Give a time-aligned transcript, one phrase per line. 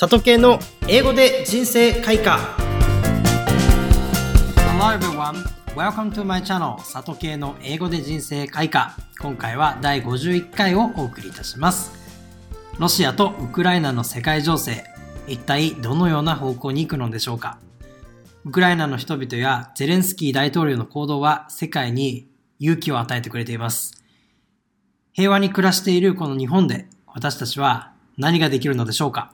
[0.00, 2.38] 里系の英語で人生開花。
[4.78, 5.42] Hello everyone,
[5.74, 8.94] welcome to my channel 里系の英語で人生開花。
[9.18, 11.90] 今回は第51回をお送りいたします。
[12.78, 14.84] ロシアとウクライナの世界情勢
[15.26, 17.58] 一体どのような方向に行くのでしょうか？
[18.44, 22.28] ウクライナの人々やゼレンスキー大統領の行動は世界に
[22.60, 24.00] 勇気を与えてくれています。
[25.12, 29.32] 平和に暮らしているこの日本で私たちは何ができるのでしょうか？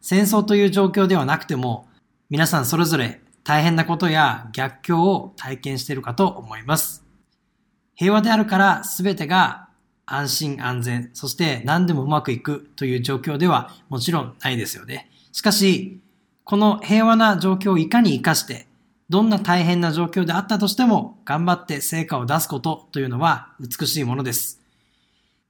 [0.00, 1.86] 戦争という状況ではなくても、
[2.30, 7.04] 皆さんそれぞれ大変なことや逆境を体験しているかと思います。
[7.94, 9.68] 平和であるから全てが
[10.06, 15.10] 安心安全、そして何でもうまくいくという状況ではもちろんないですよね。
[15.32, 16.00] しかし、
[16.44, 18.66] この平和な状況をいかに活かして、
[19.08, 24.60] どんな大変な状況であったとしても頑張って成果を出すことというのは美しいものです。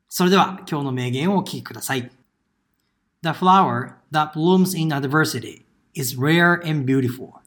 [0.08, 2.10] それでは今日の名言をお聞きください。
[3.21, 7.41] The flower that blooms in adversity is rare and beautiful.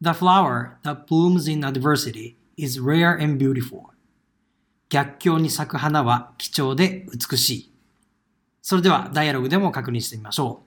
[0.00, 3.90] The flower that blooms in adversity is rare and beautiful.
[4.88, 7.72] 逆境に咲く花は貴重で美しい。
[8.60, 10.62] それではダイアログでも確認してみましょ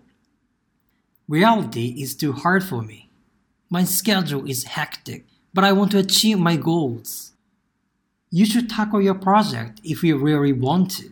[1.30, 1.33] う。
[1.33, 3.09] Reality is too hard for me.
[3.69, 7.33] My schedule is hectic, but I want to achieve my goals.
[8.31, 11.11] You should tackle your project if you really want to.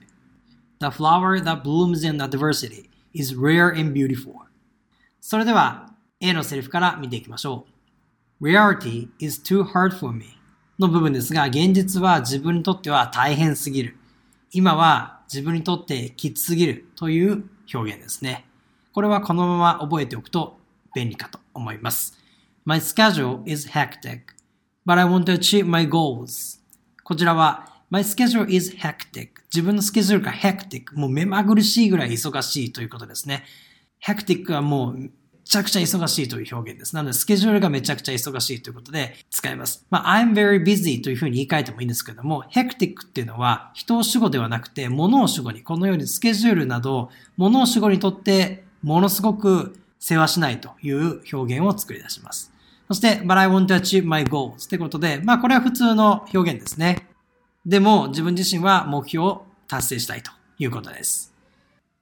[0.80, 4.35] The flower that blooms in adversity is rare and beautiful.
[5.21, 7.67] それでは A のセリフから見ていきましょ
[8.41, 8.45] う。
[8.49, 10.39] Reality is too hard for me
[10.79, 13.97] の部分ですが、現実は自分にとっては大変すぎる。
[14.53, 18.47] 今は自分にとってきつすぎるという表現ですね。
[18.93, 20.59] これはこのまま覚えておくと
[20.95, 22.19] 便利かと思います。
[22.65, 24.21] My schedule is hectic,
[24.87, 26.61] but I want to achieve my goals.
[27.05, 29.29] こちらは My schedule is hectic.
[29.53, 30.95] 自分のスケジュールが hectic。
[30.95, 33.45] もう目まぐるしいぐらい忙しいということですね。
[34.05, 35.11] hectic はもうめ
[35.43, 36.95] ちゃくちゃ忙しいという表現です。
[36.95, 39.87] なので、スケジュールがめちゃくちゃ忙しいということで使います。
[39.89, 52.53] まあ、I'm very busy というふうに言い換えてもいいんですけども、hectic っていうのは人を主語ではなくて、物を主語に、このようにスケジュールなど、物を主語にとってものすごく世話しないという表現を作り出します。
[52.89, 57.09] そして、but I want to achieve my goals ってことで、まあこれは普通の表現ですね。
[57.69, 61.35] でも自分自身は目標を達成したいということです。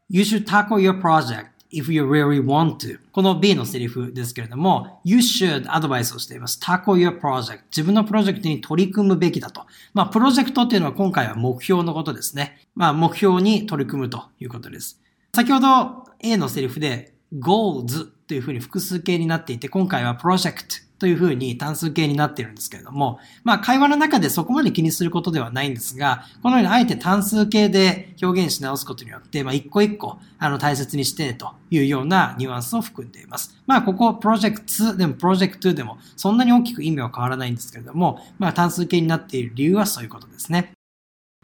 [0.09, 3.01] You should tackle your project if you really want to.
[3.11, 6.61] この B のセリフですけれども、You should アドバイスをしています。
[6.63, 7.63] tackle your project.
[7.73, 9.67] 自分のプロジェクトに取り組むべきだと。
[9.93, 12.65] まあ、プロジェクトっていうのは今回は目標のことですね。
[12.77, 15.01] まあ、目標に取り組むということです。
[15.35, 33.57] 先ほど A のセリフで goals というふうに複数形になっていて、今回は project というふうに単数形になっているんですけれども、まあ会話の中でそこまで気にすることではないんですが、このようにあえて単数形で表現し直すことによって、まあ一個一個あの大切にしてというようなニュアンスを含んでいます。
[33.67, 40.73] まあここプロジェクト2でもプロジェクト2でもそんなに大きく意味は変わらないんですけれども、まあ単数形になっている理由はそういうことですね。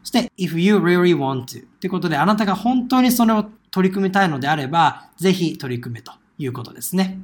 [0.03, 7.19] そして、if you really want to ということで、あなたが本当にそれを取り組みたいのであれば、ぜひ取り組めということですね。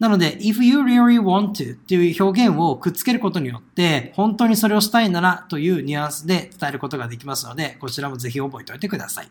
[0.00, 9.28] なので、if you really want to っていう表現をくっつけることによって、本当にそれをしたいならというニュアンスで伝えることができますので、こちらもぜひ覚えておいてください。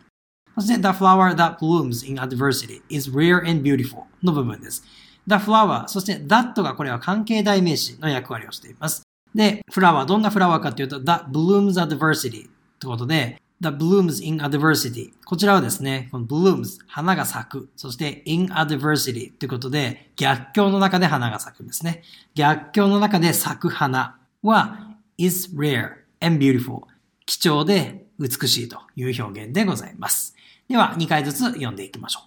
[0.55, 4.83] そして、the flower that blooms in adversity is rare and beautiful の部分です。
[5.27, 9.03] the flower、そして that がこれは関係代名詞の役割をしています。
[9.35, 12.49] で、フラワー、どんなフラワーかというと、that blooms adversity
[12.79, 17.69] ということで、the blooms in adversity こちらはですね、この blooms 花が咲く。
[17.75, 22.03] そして in adversity ということで逆境の中で花が咲くんですね。
[22.35, 26.83] 逆境の中で咲く花は is rare and beautiful
[27.25, 30.35] 貴重で美しいという表現でございます。
[30.67, 32.21] では2回ずつ読んでいきましょ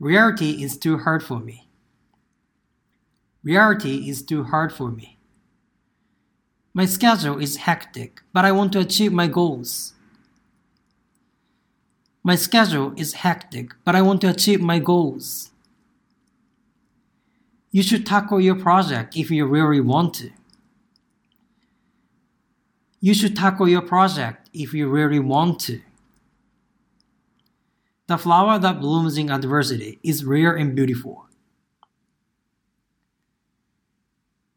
[0.00, 0.08] う。
[0.08, 1.68] Reality is too hard for me.
[3.44, 5.18] Reality is too hard for me.
[6.72, 9.94] My schedule is hectic, but I want to achieve my goals.
[12.22, 15.50] My schedule is hectic, but I want to achieve my goals.
[17.70, 20.30] You should tackle your project if you really want to.
[23.00, 25.80] You should tackle your project if you really want to.
[28.08, 31.26] The flower that blooms in adversity is rare and beautiful.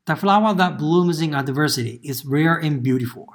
[0.05, 3.33] The flower that blooms in adversity is rare and beautiful.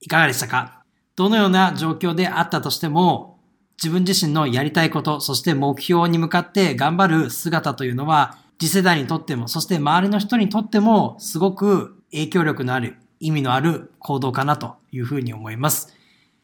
[0.00, 0.82] いかがでしたか？
[1.16, 3.38] どのような状況であったとしても、
[3.82, 15.94] 自分自身のやりたいこと、そして目標に向かって頑張る姿というのは、次世代にとっても、そして周りの人にとっても、すごく影響力のある、意味のある行動かなというふうに思います。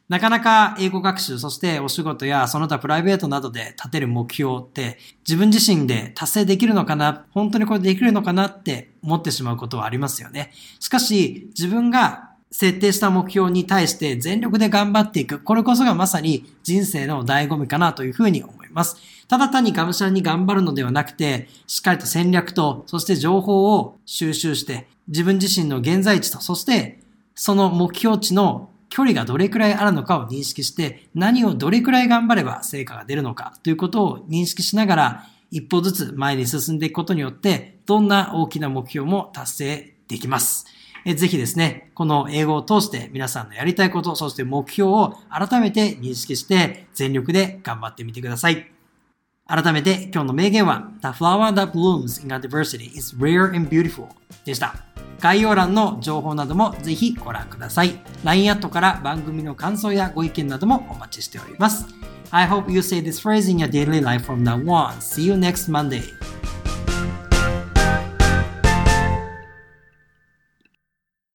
[0.08, 10.52] なかなか英語学習、そしてお仕事やその他プライベートなどで立てる目標って自分自身で達成できるのかな本当にこれできるのかなって思ってしまうことはありますよね。
[10.78, 15.40] しかし自分が設定した目標に対して全力で頑張っていく。
[15.40, 18.96] これこそがまさに人生の醍醐味かなというふうに思います。
[19.28, 26.98] ただ単にがむしゃらに頑張るのではなくて、しっかりと戦略と、そして情報を収集して、自分自身の現在地と、そして
[27.34, 40.64] その目標値の距離がどれくらいあるのかを認識して、何をどれくらい頑張れば成果が出るのかということを認識しながら、一歩ずつ前に進んでいくことによって、どんな大きな目標も達成できます。
[41.08, 48.72] えぜひですね、この英語を通して皆さんのやりたいこと、そして目標を改めて認識して全力で頑張ってみてください。
[49.46, 54.08] 改めて今日の名言は The flower that blooms in adversity is rare and beautiful
[54.44, 54.74] でした。
[55.20, 58.00] 概要欄の情報などもぜひご覧ください。
[58.24, 61.86] LINE アットから番組の感想やご意見などもお待ちしております。
[62.32, 64.94] I hope you say this phrase in your daily life from now on.
[64.98, 66.02] See you next Monday.